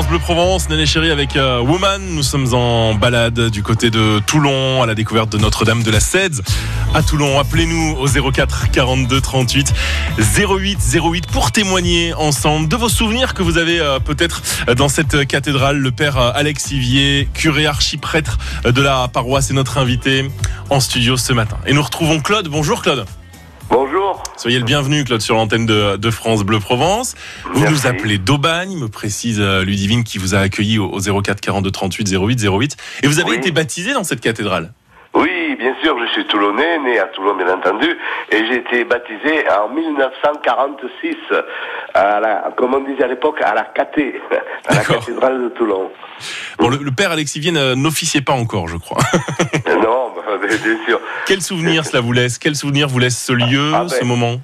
France 0.00 0.08
Bleu 0.08 0.18
Provence, 0.18 0.70
Néné 0.70 0.86
Chéri 0.86 1.10
avec 1.10 1.36
euh, 1.36 1.60
Woman. 1.60 2.00
Nous 2.00 2.22
sommes 2.22 2.54
en 2.54 2.94
balade 2.94 3.50
du 3.50 3.62
côté 3.62 3.90
de 3.90 4.18
Toulon 4.20 4.82
à 4.82 4.86
la 4.86 4.94
découverte 4.94 5.28
de 5.30 5.36
Notre-Dame 5.36 5.82
de 5.82 5.90
la 5.90 6.00
Cèze. 6.00 6.42
À 6.94 7.02
Toulon, 7.02 7.38
appelez-nous 7.38 7.98
au 7.98 8.06
04 8.32 8.70
42 8.70 9.20
38 9.20 9.74
08 10.38 10.78
08 11.04 11.26
pour 11.26 11.52
témoigner 11.52 12.14
ensemble 12.14 12.66
de 12.66 12.76
vos 12.76 12.88
souvenirs 12.88 13.34
que 13.34 13.42
vous 13.42 13.58
avez 13.58 13.78
euh, 13.78 13.98
peut-être 13.98 14.40
dans 14.74 14.88
cette 14.88 15.26
cathédrale. 15.26 15.76
Le 15.76 15.90
père 15.90 16.16
euh, 16.16 16.30
Alex 16.34 16.70
Ivier, 16.70 17.28
curé 17.34 17.66
archiprêtre 17.66 18.38
de 18.64 18.80
la 18.80 19.06
paroisse, 19.08 19.50
est 19.50 19.54
notre 19.54 19.76
invité 19.76 20.30
en 20.70 20.80
studio 20.80 21.18
ce 21.18 21.34
matin. 21.34 21.58
Et 21.66 21.74
nous 21.74 21.82
retrouvons 21.82 22.20
Claude. 22.20 22.48
Bonjour 22.48 22.80
Claude. 22.80 23.04
Bonjour. 23.70 24.22
Soyez 24.36 24.58
le 24.58 24.64
bienvenu, 24.64 25.04
Claude, 25.04 25.20
sur 25.20 25.36
l'antenne 25.36 25.64
de, 25.64 25.96
de 25.96 26.10
France 26.10 26.42
Bleu 26.42 26.58
Provence. 26.58 27.14
Vous 27.54 27.60
Merci. 27.60 27.74
nous 27.74 27.86
appelez 27.86 28.18
d'Aubagne, 28.18 28.76
me 28.76 28.88
précise 28.88 29.38
euh, 29.40 29.64
Ludivine 29.64 30.02
qui 30.02 30.18
vous 30.18 30.34
a 30.34 30.38
accueilli 30.38 30.78
au, 30.78 30.86
au 30.90 31.22
04 31.22 31.40
42 31.40 31.70
38 31.70 32.12
08 32.12 32.42
08. 32.48 32.76
Et 33.02 33.06
vous 33.06 33.20
avez 33.20 33.30
Oui. 33.30 33.36
été 33.36 33.52
baptisé 33.52 33.92
dans 33.92 34.02
cette 34.04 34.20
cathédrale? 34.20 34.72
Bien 35.60 35.74
sûr, 35.82 35.94
je 36.02 36.10
suis 36.12 36.24
toulonnais, 36.26 36.78
né 36.78 36.98
à 36.98 37.04
Toulon, 37.08 37.34
bien 37.34 37.52
entendu, 37.52 37.86
et 38.30 38.46
j'ai 38.46 38.56
été 38.56 38.82
baptisé 38.84 39.44
en 39.50 39.68
1946, 39.68 41.16
à 41.92 42.18
la, 42.18 42.50
comme 42.56 42.72
on 42.72 42.80
disait 42.80 43.04
à 43.04 43.08
l'époque, 43.08 43.42
à 43.42 43.52
la 43.54 43.64
cathé, 43.64 44.18
à 44.68 44.74
la 44.74 44.80
cathédrale 44.84 45.42
de 45.42 45.48
Toulon. 45.50 45.90
Bon, 46.58 46.70
le, 46.70 46.78
le 46.78 46.90
père 46.90 47.10
Alex 47.10 47.36
Ivier 47.36 47.52
ne- 47.52 47.74
n'officiait 47.74 48.22
pas 48.22 48.32
encore, 48.32 48.68
je 48.68 48.78
crois. 48.78 49.02
non, 49.82 50.12
bah, 50.16 50.38
bien 50.40 50.78
sûr. 50.86 50.98
Quel 51.26 51.42
souvenir 51.42 51.84
cela 51.84 52.00
vous 52.00 52.12
laisse? 52.14 52.38
Quel 52.38 52.56
souvenir 52.56 52.88
vous 52.88 52.98
laisse 52.98 53.22
ce 53.22 53.32
lieu, 53.34 53.72
Ah, 53.74 53.80
ben. 53.80 53.88
ce 53.88 54.04
moment? 54.04 54.36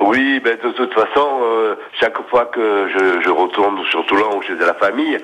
Oui, 0.00 0.40
ben, 0.42 0.56
de 0.62 0.70
toute 0.72 0.92
façon, 0.92 1.28
euh, 1.42 1.63
chaque 2.00 2.18
fois 2.28 2.46
que 2.46 2.88
je, 2.92 3.22
je 3.24 3.30
retourne 3.30 3.78
sur 3.90 4.04
Toulon 4.06 4.38
ou 4.38 4.42
chez 4.42 4.54
la 4.54 4.74
famille, 4.74 5.18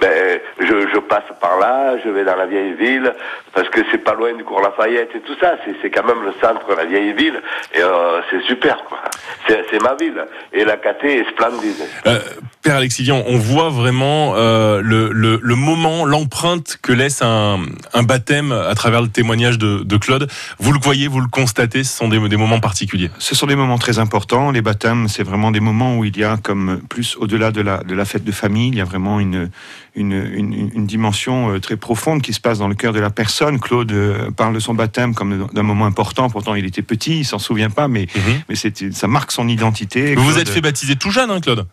ben, 0.00 0.40
je, 0.60 0.88
je 0.92 0.98
passe 0.98 1.24
par 1.40 1.58
là, 1.58 1.96
je 2.04 2.08
vais 2.10 2.24
dans 2.24 2.36
la 2.36 2.46
vieille 2.46 2.74
ville, 2.74 3.12
parce 3.52 3.68
que 3.68 3.80
c'est 3.90 3.98
pas 3.98 4.14
loin 4.14 4.32
du 4.34 4.44
cours 4.44 4.60
Lafayette 4.60 5.10
et 5.14 5.20
tout 5.20 5.36
ça, 5.40 5.56
c'est, 5.64 5.74
c'est 5.82 5.90
quand 5.90 6.06
même 6.06 6.22
le 6.24 6.32
centre 6.40 6.66
de 6.68 6.74
la 6.74 6.84
vieille 6.84 7.12
ville, 7.12 7.40
et 7.74 7.80
euh, 7.82 8.20
c'est 8.30 8.42
super, 8.42 8.84
quoi. 8.84 8.98
C'est, 9.46 9.82
ma 9.82 9.94
ville, 9.94 10.24
et 10.52 10.64
la 10.64 10.76
caté 10.76 11.20
est 11.20 11.28
splendide. 11.30 11.82
Euh, 12.06 12.18
Père 12.62 12.76
Alex 12.76 12.98
Ivier, 12.98 13.12
on 13.12 13.36
voit 13.36 13.68
vraiment 13.68 14.34
euh, 14.36 14.80
le, 14.82 15.10
le, 15.12 15.38
le 15.42 15.54
moment, 15.54 16.04
l'empreinte 16.04 16.78
que 16.82 16.92
laisse 16.92 17.20
un, 17.22 17.58
un 17.92 18.02
baptême 18.02 18.52
à 18.52 18.74
travers 18.74 19.02
le 19.02 19.08
témoignage 19.08 19.58
de, 19.58 19.82
de 19.84 19.96
Claude. 19.96 20.30
Vous 20.58 20.72
le 20.72 20.78
voyez, 20.80 21.08
vous 21.08 21.20
le 21.20 21.28
constatez, 21.28 21.84
ce 21.84 21.96
sont 21.96 22.08
des, 22.08 22.18
des 22.28 22.36
moments 22.36 22.60
particuliers? 22.60 23.10
Ce 23.18 23.34
sont 23.34 23.46
des 23.46 23.56
moments 23.56 23.78
très 23.78 23.98
importants. 23.98 24.50
Les 24.50 24.62
baptêmes, 24.62 25.08
c'est 25.08 25.22
vraiment 25.22 25.50
des 25.50 25.60
moments 25.60 25.93
où 25.98 26.04
il 26.04 26.16
y 26.16 26.24
a, 26.24 26.36
comme 26.36 26.80
plus 26.88 27.16
au-delà 27.18 27.50
de 27.50 27.60
la, 27.60 27.78
de 27.84 27.94
la 27.94 28.04
fête 28.04 28.24
de 28.24 28.32
famille, 28.32 28.68
il 28.68 28.76
y 28.76 28.80
a 28.80 28.84
vraiment 28.84 29.20
une, 29.20 29.50
une, 29.94 30.12
une, 30.12 30.70
une 30.74 30.86
dimension 30.86 31.50
euh, 31.54 31.60
très 31.60 31.76
profonde 31.76 32.22
qui 32.22 32.32
se 32.32 32.40
passe 32.40 32.58
dans 32.58 32.68
le 32.68 32.74
cœur 32.74 32.92
de 32.92 33.00
la 33.00 33.10
personne. 33.10 33.58
Claude 33.60 33.92
euh, 33.92 34.30
parle 34.30 34.54
de 34.54 34.60
son 34.60 34.74
baptême 34.74 35.14
comme 35.14 35.48
d'un 35.52 35.62
moment 35.62 35.86
important. 35.86 36.28
Pourtant, 36.30 36.54
il 36.54 36.64
était 36.66 36.82
petit, 36.82 37.20
il 37.20 37.24
s'en 37.24 37.38
souvient 37.38 37.70
pas, 37.70 37.88
mais, 37.88 38.06
mais 38.48 38.54
c'était- 38.54 38.90
ça 38.92 39.06
marque 39.08 39.32
son 39.32 39.48
identité. 39.48 40.14
Vous 40.14 40.22
vous 40.22 40.30
Claude- 40.32 40.40
êtes 40.42 40.48
fait 40.48 40.60
baptiser 40.60 40.96
tout 40.96 41.10
jeune, 41.10 41.30
hein, 41.30 41.40
Claude? 41.40 41.66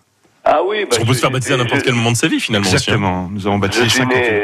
Ah 0.43 0.59
oui, 0.67 0.85
Parce 0.89 0.97
qu'on 0.99 1.05
peut 1.05 1.13
se 1.13 1.19
faire 1.19 1.29
baptiser 1.31 1.53
à 1.53 1.57
n'importe 1.57 1.83
quel 1.83 1.93
moment 1.93 2.11
de 2.11 2.17
sa 2.17 2.27
vie, 2.27 2.39
finalement. 2.39 2.65
aussi, 2.65 2.73
hein. 2.75 2.79
Exactement. 2.79 3.29
Nous 3.31 3.45
avons 3.45 3.59
baptisé 3.59 3.83
Je 3.85 3.89
suis 3.89 3.99
58. 3.99 4.19
né, 4.19 4.43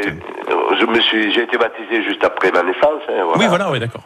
je 0.80 0.86
me 0.86 1.00
suis, 1.00 1.32
j'ai 1.34 1.42
été 1.42 1.58
baptisé 1.58 2.04
juste 2.04 2.22
après 2.22 2.52
ma 2.52 2.62
naissance. 2.62 3.02
hein, 3.08 3.24
Oui, 3.36 3.46
voilà, 3.48 3.70
oui, 3.72 3.80
d'accord. 3.80 4.04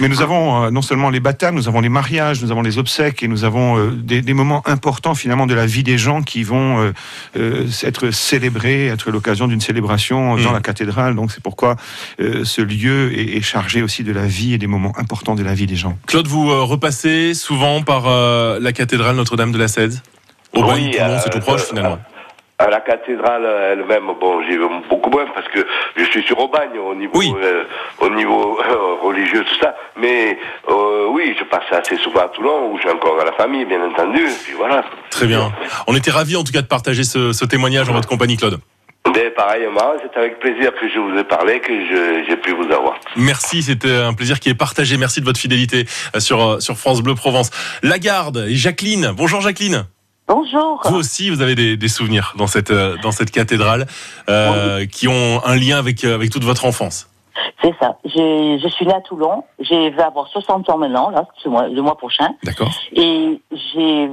Mais 0.00 0.08
nous 0.08 0.22
avons 0.22 0.64
euh, 0.64 0.70
non 0.70 0.82
seulement 0.82 1.10
les 1.10 1.20
baptêmes, 1.20 1.54
nous 1.54 1.68
avons 1.68 1.80
les 1.80 1.88
mariages, 1.88 2.42
nous 2.42 2.50
avons 2.50 2.62
les 2.62 2.78
obsèques 2.78 3.22
et 3.22 3.28
nous 3.28 3.44
avons 3.44 3.78
euh, 3.78 3.90
des, 3.90 4.22
des 4.22 4.34
moments 4.34 4.62
importants 4.66 5.14
finalement 5.14 5.46
de 5.46 5.54
la 5.54 5.66
vie 5.66 5.82
des 5.84 5.98
gens 5.98 6.22
qui 6.22 6.42
vont 6.42 6.80
euh, 6.80 6.92
euh, 7.36 7.66
être 7.82 8.10
célébrés, 8.10 8.86
être 8.86 9.10
l'occasion 9.10 9.46
d'une 9.48 9.60
célébration 9.60 10.36
dans 10.36 10.50
Mm. 10.50 10.54
la 10.54 10.60
cathédrale. 10.60 11.14
Donc 11.14 11.30
c'est 11.32 11.42
pourquoi 11.42 11.76
euh, 12.20 12.44
ce 12.44 12.60
lieu 12.60 13.16
est, 13.18 13.36
est 13.36 13.40
chargé 13.42 13.82
aussi 13.82 14.02
de 14.04 14.12
la 14.12 14.26
vie 14.26 14.52
et 14.54 14.58
des 14.58 14.66
moments 14.66 14.92
importants 14.98 15.34
de 15.34 15.42
la 15.42 15.54
vie 15.54 15.66
des 15.66 15.76
gens. 15.76 15.96
Claude, 16.06 16.26
vous 16.26 16.50
euh, 16.50 16.62
repassez 16.62 17.34
souvent 17.34 17.82
par 17.82 18.04
euh, 18.06 18.58
la 18.60 18.72
cathédrale 18.72 19.16
Notre-Dame 19.16 19.52
de 19.52 19.58
la 19.58 19.68
Cèze 19.68 20.02
Aubagne, 20.54 20.90
Oui, 20.92 20.98
c'est 21.22 21.30
tout 21.30 21.40
proche, 21.40 21.62
euh, 21.62 21.66
finalement. 21.70 21.98
À 22.58 22.70
la 22.70 22.80
cathédrale 22.80 23.44
elle-même, 23.72 24.06
bon, 24.20 24.40
j'y 24.44 24.56
vais 24.56 24.64
beaucoup 24.88 25.10
moins 25.10 25.26
parce 25.34 25.48
que 25.48 25.66
je 25.96 26.04
suis 26.04 26.22
sur 26.22 26.38
Aubagne 26.38 26.78
au 26.78 26.94
niveau, 26.94 27.18
Oui. 27.18 27.34
euh, 27.42 27.64
au 27.98 28.08
niveau 28.10 28.60
euh, 28.60 28.94
religieux, 29.02 29.44
tout 29.44 29.58
ça. 29.60 29.74
Mais 29.96 30.38
euh, 30.68 31.06
oui, 31.10 31.34
je 31.36 31.42
passe 31.44 31.64
assez 31.72 31.96
souvent 31.96 32.20
à 32.20 32.28
Toulon 32.28 32.70
où 32.72 32.78
j'ai 32.80 32.88
encore 32.90 33.16
la 33.24 33.32
famille, 33.32 33.64
bien 33.64 33.82
entendu. 33.84 34.20
Et 34.22 34.38
puis 34.44 34.52
voilà. 34.56 34.84
Très 35.10 35.26
bien. 35.26 35.52
On 35.88 35.96
était 35.96 36.12
ravis, 36.12 36.36
en 36.36 36.44
tout 36.44 36.52
cas, 36.52 36.62
de 36.62 36.68
partager 36.68 37.02
ce, 37.02 37.32
ce 37.32 37.44
témoignage 37.44 37.88
en 37.90 37.92
votre 37.92 38.08
compagnie, 38.08 38.36
Claude. 38.36 38.60
Mais 39.14 39.30
pareillement, 39.30 39.92
c'est 40.00 40.16
avec 40.18 40.38
plaisir 40.38 40.72
que 40.80 40.88
je 40.88 40.98
vous 40.98 41.18
ai 41.18 41.24
parlé, 41.24 41.60
que 41.60 41.72
j'ai 42.26 42.36
pu 42.36 42.52
vous 42.52 42.72
avoir. 42.72 42.94
Merci, 43.16 43.62
c'était 43.64 43.96
un 43.96 44.14
plaisir 44.14 44.38
qui 44.40 44.48
est 44.48 44.54
partagé. 44.54 44.96
Merci 44.96 45.20
de 45.20 45.26
votre 45.26 45.40
fidélité 45.40 45.86
euh, 46.14 46.20
sur, 46.20 46.40
euh, 46.40 46.60
sur 46.60 46.76
France 46.76 47.02
Bleu 47.02 47.14
Provence. 47.16 47.50
Lagarde 47.82 48.46
et 48.48 48.54
Jacqueline. 48.54 49.10
Bonjour 49.14 49.40
Jacqueline. 49.40 49.86
Bonjour. 50.26 50.80
Vous 50.86 50.96
aussi, 50.96 51.28
vous 51.30 51.42
avez 51.42 51.54
des, 51.54 51.76
des 51.76 51.88
souvenirs 51.88 52.32
dans 52.38 52.46
cette, 52.46 52.70
euh, 52.70 52.96
dans 53.02 53.12
cette 53.12 53.30
cathédrale 53.30 53.86
euh, 54.28 54.86
qui 54.86 55.06
ont 55.06 55.40
un 55.44 55.56
lien 55.56 55.78
avec, 55.78 56.02
euh, 56.04 56.14
avec 56.14 56.30
toute 56.30 56.44
votre 56.44 56.64
enfance. 56.64 57.10
C'est 57.62 57.74
ça. 57.80 57.98
J'ai- 58.04 58.58
Je 58.58 58.68
suis 58.68 58.86
née 58.86 58.94
à 58.94 59.00
Toulon. 59.02 59.44
Je 59.60 59.90
vais 59.94 60.02
avoir 60.02 60.28
60 60.28 60.70
ans 60.70 60.78
maintenant, 60.78 61.10
là, 61.10 61.26
ce 61.42 61.48
mois, 61.48 61.68
le 61.68 61.82
mois 61.82 61.96
prochain. 61.98 62.28
D'accord 62.42 62.72
Et 62.94 63.40
j'ai 63.74 64.08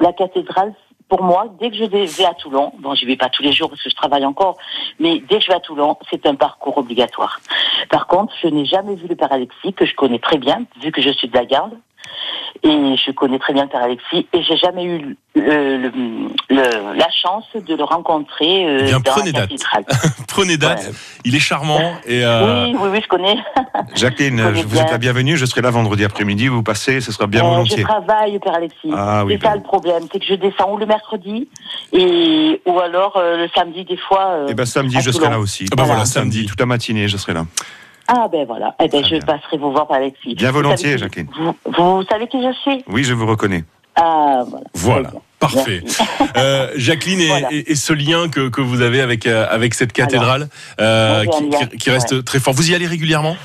la 0.00 0.12
cathédrale. 0.12 0.74
Pour 1.08 1.22
moi, 1.22 1.44
dès 1.60 1.70
que 1.70 1.76
je 1.76 1.84
vais 1.84 2.06
à 2.24 2.32
Toulon, 2.32 2.72
bon, 2.78 2.94
je 2.94 3.04
vais 3.04 3.16
pas 3.16 3.28
tous 3.28 3.42
les 3.42 3.52
jours 3.52 3.68
parce 3.68 3.82
que 3.82 3.90
je 3.90 3.94
travaille 3.94 4.24
encore, 4.24 4.56
mais 4.98 5.18
dès 5.28 5.36
que 5.38 5.42
je 5.44 5.48
vais 5.48 5.54
à 5.56 5.60
Toulon, 5.60 5.98
c'est 6.10 6.24
un 6.26 6.34
parcours 6.34 6.78
obligatoire. 6.78 7.40
Par 7.90 8.06
contre, 8.06 8.32
je 8.42 8.48
n'ai 8.48 8.64
jamais 8.64 8.94
vu 8.94 9.06
le 9.08 9.14
père 9.14 9.30
Alexis, 9.30 9.74
que 9.74 9.84
je 9.84 9.94
connais 9.94 10.18
très 10.18 10.38
bien, 10.38 10.64
vu 10.82 10.90
que 10.90 11.02
je 11.02 11.10
suis 11.10 11.28
de 11.28 11.36
la 11.36 11.44
garde. 11.44 11.74
Et 12.64 12.94
je 12.96 13.10
connais 13.10 13.38
très 13.40 13.52
bien 13.52 13.64
le 13.64 13.68
père 13.68 13.82
Alexis, 13.82 14.28
et 14.32 14.42
j'ai 14.44 14.56
jamais 14.56 14.84
eu 14.84 15.16
le- 15.34 15.78
le- 15.78 15.92
le- 16.50 16.94
la 16.96 17.08
chance 17.10 17.44
de 17.54 17.74
le 17.74 17.82
rencontrer 17.82 18.66
euh, 18.66 18.78
Eh 18.82 18.84
bien, 18.84 19.00
dans 19.00 19.10
prenez 19.10 19.32
la 19.32 19.46
date. 19.46 19.50
Prenez 20.28 20.56
date. 20.56 20.78
Ouais. 20.86 20.92
Il 21.24 21.34
est 21.34 21.40
charmant 21.40 21.80
et 22.06 22.24
euh, 22.24 22.64
Oui, 22.66 22.76
oui, 22.80 22.88
oui, 22.92 23.00
je 23.02 23.08
connais. 23.08 23.36
Jacqueline, 23.96 24.38
Je 24.38 24.44
connais 24.44 24.62
je 24.62 24.66
vous 24.68 24.78
êtes 24.78 24.90
la 24.92 24.98
bienvenue. 24.98 25.36
Je 25.36 25.44
serai 25.44 25.60
là 25.60 25.70
vendredi 25.70 26.04
après-midi. 26.04 26.46
Vous 26.48 26.62
passez, 26.62 27.00
ce 27.00 27.10
sera 27.10 27.26
bien 27.26 27.44
Euh, 27.44 27.48
volontiers. 27.48 27.78
Je 27.78 27.82
travaille, 27.82 28.38
Père 28.38 28.54
Alexis. 28.54 28.92
Ah 28.96 29.24
oui, 29.24 29.38
c'est 29.40 29.46
ça 29.48 29.56
le 29.56 29.62
problème, 29.62 30.04
c'est 30.12 30.20
que 30.20 30.26
je 30.26 30.34
descends 30.34 30.70
ou 30.72 30.76
le 30.76 30.86
mercredi 30.86 31.48
et 31.92 32.62
ou 32.66 32.78
alors 32.78 33.16
euh, 33.16 33.38
le 33.38 33.48
samedi 33.54 33.84
des 33.84 33.96
fois. 33.96 34.46
Eh 34.48 34.54
ben 34.54 34.66
samedi, 34.66 34.98
je 35.00 35.10
serai 35.10 35.30
là 35.30 35.40
aussi. 35.40 35.66
Ah 35.72 35.76
ben 35.76 35.84
voilà, 35.84 36.04
samedi. 36.04 36.46
toute 36.46 36.60
la 36.60 36.66
matinée, 36.66 37.08
je 37.08 37.16
serai 37.16 37.34
là. 37.34 37.44
Ah 38.14 38.28
ben 38.30 38.44
voilà. 38.46 38.74
Eh 38.82 38.88
ben 38.88 39.02
je 39.04 39.10
bien. 39.16 39.20
passerai 39.20 39.56
vous 39.56 39.72
voir, 39.72 39.86
Père 39.86 39.96
Alexis. 39.96 40.34
Bien 40.34 40.48
Vous 40.50 40.56
volontiers, 40.56 40.98
Jacqueline. 40.98 41.28
Vous, 41.34 41.54
vous 41.78 42.02
savez 42.10 42.26
qui 42.28 42.42
je 42.42 42.52
suis? 42.60 42.84
Oui, 42.88 43.04
je 43.04 43.14
vous 43.14 43.26
reconnais. 43.26 43.64
Ah 43.96 44.44
voilà. 44.48 44.64
Voilà. 44.74 45.10
Parfait. 45.38 45.82
Euh, 46.36 46.70
Jacqueline, 46.76 47.20
et, 47.20 47.28
Voilà. 47.28 47.48
et- 47.52 47.72
et 47.72 47.74
ce 47.74 47.92
lien 47.92 48.28
que, 48.28 48.48
que 48.48 48.60
vous 48.62 48.80
avez 48.80 49.00
avec, 49.02 49.26
euh, 49.26 49.46
avec 49.50 49.74
cette 49.74 49.92
cathédrale 49.92 50.48
euh, 50.80 51.24
qui 51.78 51.90
reste 51.90 52.24
très 52.24 52.38
fort. 52.40 52.54
Vous 52.54 52.70
y 52.70 52.74
allez 52.74 52.86
régulièrement? 52.86 53.36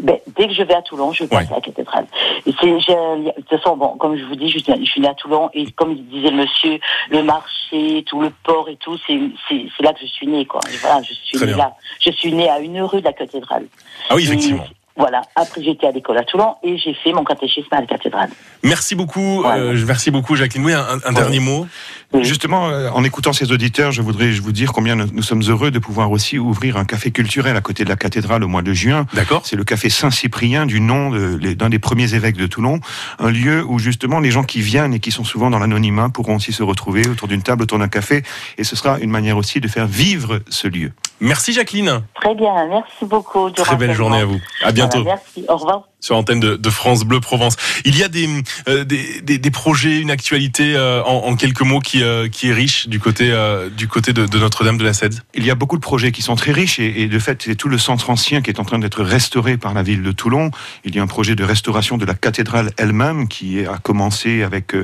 Ben, 0.00 0.16
dès 0.36 0.48
que 0.48 0.54
je 0.54 0.62
vais 0.62 0.74
à 0.74 0.82
Toulon, 0.82 1.12
je 1.12 1.24
passe 1.24 1.46
Ouais. 1.48 1.52
à 1.52 1.56
la 1.56 1.60
cathédrale. 1.60 2.06
Et 2.46 2.52
c'est- 2.60 2.66
de 2.66 3.30
toute 3.34 3.48
façon, 3.48 3.76
bon, 3.76 3.96
comme 3.96 4.16
je 4.16 4.24
vous 4.24 4.36
dis, 4.36 4.48
je 4.48 4.58
suis, 4.58 4.72
je 4.84 4.90
suis 4.90 5.00
née 5.00 5.08
à 5.08 5.14
Toulon 5.14 5.50
et 5.54 5.70
comme 5.72 5.94
disait 5.94 6.30
le 6.30 6.36
monsieur, 6.38 6.78
le 7.10 7.22
marché, 7.22 8.04
tout 8.06 8.20
le 8.20 8.30
port 8.44 8.68
et 8.68 8.76
tout, 8.76 8.96
c'est 9.06 9.18
c'est- 9.48 9.66
c'est 9.76 9.82
là 9.82 9.92
que 9.92 10.00
je 10.00 10.06
suis 10.06 10.26
née, 10.26 10.44
quoi. 10.46 10.60
Voilà, 10.80 11.00
je 11.02 11.12
suis 11.14 11.38
née 11.46 11.54
là. 11.54 11.74
Je 12.00 12.10
suis 12.10 12.32
née 12.32 12.48
à 12.48 12.58
une 12.60 12.80
rue 12.82 13.00
de 13.00 13.06
la 13.06 13.12
cathédrale. 13.12 13.66
Ah 14.08 14.14
oui, 14.14 14.22
Et 14.22 14.26
effectivement. 14.26 14.64
Voilà. 14.96 15.22
Après, 15.36 15.62
j'étais 15.62 15.86
à 15.86 15.90
l'école 15.90 16.18
à 16.18 16.24
Toulon 16.24 16.54
et 16.62 16.76
j'ai 16.76 16.94
fait 16.94 17.12
mon 17.12 17.24
catéchisme 17.24 17.68
à 17.72 17.80
la 17.80 17.86
cathédrale. 17.86 18.28
Merci 18.62 18.94
beaucoup, 18.94 19.40
Voilà. 19.42 19.62
euh, 19.62 19.84
merci 19.86 20.10
beaucoup 20.10 20.36
Jacqueline. 20.36 20.64
Oui, 20.64 20.72
un, 20.72 20.84
un 21.04 21.12
dernier 21.12 21.40
mot. 21.40 21.66
Oui. 22.12 22.24
Justement, 22.24 22.68
euh, 22.68 22.90
en 22.90 23.02
écoutant 23.04 23.32
ces 23.32 23.52
auditeurs, 23.52 23.90
je 23.90 24.02
voudrais 24.02 24.32
je 24.32 24.42
vous 24.42 24.52
dire 24.52 24.72
combien 24.72 24.94
nous, 24.96 25.06
nous 25.12 25.22
sommes 25.22 25.42
heureux 25.48 25.70
de 25.70 25.78
pouvoir 25.78 26.10
aussi 26.10 26.38
ouvrir 26.38 26.76
un 26.76 26.84
café 26.84 27.10
culturel 27.10 27.56
à 27.56 27.62
côté 27.62 27.84
de 27.84 27.88
la 27.88 27.96
cathédrale 27.96 28.44
au 28.44 28.48
mois 28.48 28.60
de 28.62 28.72
juin. 28.74 29.06
D'accord 29.14 29.42
C'est 29.46 29.56
le 29.56 29.64
café 29.64 29.88
Saint-Cyprien 29.88 30.66
du 30.66 30.80
nom 30.80 31.10
de- 31.10 31.36
d'un 31.54 31.70
des 31.70 31.78
premiers 31.78 32.14
évêques 32.14 32.36
de 32.36 32.46
Toulon, 32.46 32.80
un 33.18 33.30
lieu 33.30 33.64
où 33.66 33.78
justement 33.78 34.20
les 34.20 34.30
gens 34.30 34.44
qui 34.44 34.60
viennent 34.60 34.92
et 34.92 35.00
qui 35.00 35.10
sont 35.10 35.24
souvent 35.24 35.48
dans 35.48 35.58
l'anonymat 35.58 36.10
pourront 36.10 36.36
aussi 36.36 36.52
se 36.52 36.62
retrouver 36.62 37.08
autour 37.08 37.28
d'une 37.28 37.42
table, 37.42 37.62
autour 37.62 37.78
d'un 37.78 37.88
café, 37.88 38.22
et 38.58 38.64
ce 38.64 38.76
sera 38.76 38.98
une 38.98 39.10
manière 39.10 39.38
aussi 39.38 39.60
de 39.60 39.68
faire 39.68 39.86
vivre 39.86 40.40
ce 40.50 40.68
lieu. 40.68 40.92
Merci 41.22 41.52
Jacqueline. 41.52 42.02
Très 42.14 42.34
bien, 42.34 42.66
merci 42.66 43.04
beaucoup. 43.04 43.48
Très 43.50 43.76
belle 43.76 43.94
journée 43.94 44.20
à 44.20 44.24
vous. 44.24 44.40
À 44.64 44.72
bientôt. 44.72 45.02
Voilà, 45.02 45.20
merci, 45.24 45.46
au 45.48 45.56
revoir. 45.56 45.88
Sur 46.02 46.14
l'antenne 46.16 46.40
de, 46.40 46.56
de 46.56 46.70
France 46.70 47.04
Bleu 47.04 47.20
Provence. 47.20 47.56
Il 47.86 47.96
y 47.96 48.02
a 48.02 48.08
des, 48.08 48.28
euh, 48.68 48.84
des, 48.84 49.22
des, 49.22 49.38
des 49.38 49.50
projets, 49.50 50.00
une 50.00 50.10
actualité 50.10 50.74
euh, 50.76 51.02
en, 51.04 51.28
en 51.28 51.36
quelques 51.36 51.62
mots 51.62 51.78
qui, 51.80 52.02
euh, 52.02 52.28
qui 52.28 52.48
est 52.48 52.52
riche 52.52 52.88
du 52.88 53.00
côté, 53.00 53.32
du 53.76 53.88
côté 53.88 54.12
de, 54.12 54.26
de 54.26 54.38
Notre-Dame 54.38 54.76
de 54.76 54.84
la 54.84 54.92
Cède. 54.92 55.14
Il 55.34 55.46
y 55.46 55.50
a 55.50 55.54
beaucoup 55.54 55.76
de 55.76 55.80
projets 55.80 56.12
qui 56.12 56.20
sont 56.20 56.34
très 56.34 56.52
riches 56.52 56.78
et, 56.80 57.02
et 57.02 57.06
de 57.08 57.18
fait, 57.18 57.40
c'est 57.44 57.54
tout 57.54 57.68
le 57.68 57.78
centre 57.78 58.10
ancien 58.10 58.42
qui 58.42 58.50
est 58.50 58.60
en 58.60 58.64
train 58.64 58.78
d'être 58.80 59.02
restauré 59.02 59.56
par 59.56 59.72
la 59.72 59.82
ville 59.82 60.02
de 60.02 60.12
Toulon. 60.12 60.50
Il 60.84 60.94
y 60.94 60.98
a 60.98 61.02
un 61.02 61.06
projet 61.06 61.36
de 61.36 61.44
restauration 61.44 61.96
de 61.96 62.04
la 62.04 62.14
cathédrale 62.14 62.72
elle-même 62.76 63.28
qui 63.28 63.64
a 63.64 63.78
commencé 63.78 64.42
avec 64.42 64.74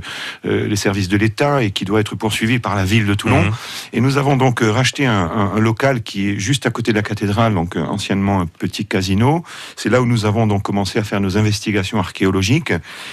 les 0.44 0.76
services 0.76 1.09
de 1.09 1.16
l'État 1.16 1.62
et 1.64 1.72
qui 1.72 1.85
doit 1.85 1.98
être 2.00 2.14
poursuivi 2.14 2.61
par 2.61 2.76
la 2.76 2.85
ville 2.85 3.07
de 3.07 3.14
Toulon. 3.14 3.42
Mhm. 3.42 3.50
Et 3.92 4.00
nous 4.00 4.16
avons 4.18 4.37
donc 4.37 4.61
racheté 4.62 5.04
un, 5.04 5.12
un- 5.12 5.52
un 5.57 5.59
local 5.59 6.02
qui 6.02 6.31
est 6.31 6.38
juste 6.38 6.64
à 6.66 6.70
côté 6.70 6.92
de 6.92 6.96
la 6.96 7.02
cathédrale, 7.02 7.54
donc 7.54 7.74
anciennement 7.76 8.40
un 8.40 8.46
petit 8.46 8.87
casino. 8.87 9.42
C'est 9.76 9.88
là 9.88 10.00
où 10.00 10.07
nous 10.07 10.24
avons 10.24 10.46
donc 10.46 10.62
commencé 10.62 10.98
à 11.00 11.02
faire 11.09 11.21
nos 11.21 11.37
investigations 11.37 11.99
archéologiques. 11.99 12.73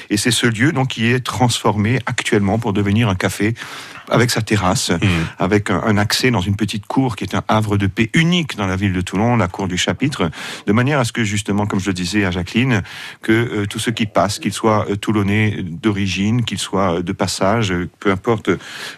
Et 0.09 0.17
c'est 0.17 0.31
ce 0.31 0.47
lieu 0.47 0.71
donc 0.71 0.89
qui 0.89 1.07
est 1.07 1.25
transformé 1.25 1.99
actuellement 2.05 2.59
pour 2.59 2.73
devenir 2.73 3.09
un 3.09 3.15
café 3.15 3.53
avec 4.09 4.31
sa 4.31 4.41
terrasse, 4.41 4.89
Mhm. 4.91 4.99
avec 5.39 5.69
un, 5.69 5.81
un 5.83 5.97
accès 5.97 6.31
dans 6.31 6.41
une 6.41 6.55
petite 6.55 6.85
cour 6.85 7.15
qui 7.15 7.23
est 7.23 7.35
un 7.35 7.43
havre 7.47 7.77
de 7.77 7.87
paix 7.87 8.09
unique 8.13 8.55
dans 8.57 8.67
la 8.67 8.75
ville 8.75 8.93
de 8.93 9.01
Toulon, 9.01 9.35
la 9.37 9.47
cour 9.47 9.67
du 9.67 9.77
chapitre, 9.77 10.29
de 10.67 10.73
manière 10.73 10.99
à 10.99 11.05
ce 11.05 11.11
que 11.11 11.23
justement, 11.23 11.65
comme 11.65 11.79
je 11.79 11.87
le 11.87 11.93
disais 11.93 12.25
à 12.25 12.31
Jacqueline, 12.31 12.83
que 13.21 13.31
euh, 13.31 13.65
tous 13.67 13.79
ceux 13.79 13.91
qui 13.91 14.05
passent, 14.05 14.39
qu'ils 14.39 14.53
soient 14.53 14.85
euh, 14.89 14.95
toulonnais 14.95 15.57
d'origine, 15.61 16.43
qu'ils 16.43 16.59
soient 16.59 16.97
euh, 16.97 17.01
de 17.01 17.11
passage, 17.13 17.73
peu 17.99 18.11
importe, 18.11 18.49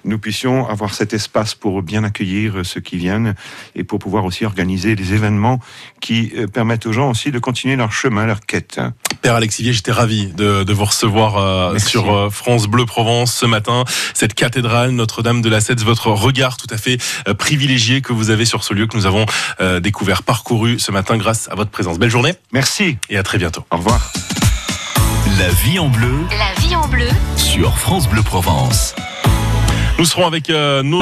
nous 0.05 0.17
puissions 0.19 0.67
avoir 0.67 0.93
cet 0.93 1.13
espace 1.13 1.55
pour 1.55 1.81
bien 1.81 2.03
accueillir 2.03 2.61
ceux 2.63 2.81
qui 2.81 2.97
viennent 2.97 3.35
et 3.75 3.83
pour 3.83 3.99
pouvoir 3.99 4.25
aussi 4.25 4.45
organiser 4.45 4.95
des 4.95 5.13
événements 5.13 5.59
qui 6.01 6.33
permettent 6.53 6.85
aux 6.85 6.93
gens 6.93 7.09
aussi 7.11 7.31
de 7.31 7.39
continuer 7.39 7.75
leur 7.75 7.91
chemin, 7.91 8.25
leur 8.25 8.41
quête. 8.41 8.79
Père 9.21 9.35
Alexivier, 9.35 9.73
j'étais 9.73 9.91
ravi 9.91 10.27
de, 10.27 10.63
de 10.63 10.73
vous 10.73 10.85
recevoir 10.85 11.37
euh, 11.37 11.77
sur 11.79 12.31
France 12.33 12.67
Bleu 12.67 12.85
Provence 12.85 13.33
ce 13.33 13.45
matin. 13.45 13.83
Cette 14.13 14.33
cathédrale 14.33 14.91
Notre-Dame 14.97 15.41
de 15.41 15.49
la 15.49 15.61
Cède, 15.61 15.79
votre 15.81 16.07
regard 16.11 16.57
tout 16.57 16.67
à 16.69 16.77
fait 16.77 16.97
euh, 17.27 17.33
privilégié 17.33 18.01
que 18.01 18.11
vous 18.13 18.29
avez 18.29 18.45
sur 18.45 18.63
ce 18.63 18.73
lieu 18.73 18.87
que 18.87 18.97
nous 18.97 19.05
avons 19.05 19.25
euh, 19.61 19.79
découvert, 19.79 20.23
parcouru 20.23 20.79
ce 20.79 20.91
matin 20.91 21.17
grâce 21.17 21.47
à 21.49 21.55
votre 21.55 21.71
présence. 21.71 21.97
Belle 21.99 22.09
journée 22.09 22.33
Merci, 22.51 22.97
et 23.09 23.17
à 23.17 23.23
très 23.23 23.37
bientôt. 23.37 23.63
au 23.71 23.77
revoir. 23.77 24.11
La 25.39 25.49
vie 25.49 25.77
en 25.79 25.87
bleu 25.89 26.13
La 26.31 26.61
vie 26.61 26.75
en 26.75 26.87
bleu. 26.87 27.07
sur 27.35 27.77
France 27.77 28.09
Bleu 28.09 28.23
Provence. 28.23 28.95
Nous 29.99 30.05
serons 30.05 30.27
avec 30.27 30.49
euh, 30.51 30.83
nos 30.83 30.95